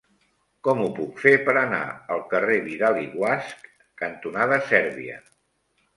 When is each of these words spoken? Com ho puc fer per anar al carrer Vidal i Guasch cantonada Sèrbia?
Com 0.67 0.79
ho 0.85 0.87
puc 0.99 1.19
fer 1.23 1.33
per 1.49 1.55
anar 1.63 1.83
al 2.15 2.25
carrer 2.33 2.57
Vidal 2.69 2.99
i 3.03 3.07
Guasch 3.17 3.53
cantonada 4.03 4.63
Sèrbia? 4.71 5.21